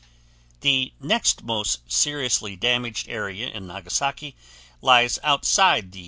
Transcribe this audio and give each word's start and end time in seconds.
The 0.61 0.93
next 0.99 1.43
most 1.43 1.81
seriously 1.91 2.55
damaged 2.55 3.07
area 3.07 3.49
in 3.49 3.67
Nagasaki 3.67 4.35
lies 4.81 5.19
outside 5.23 5.91
the 5.91 5.99
2. 5.99 5.99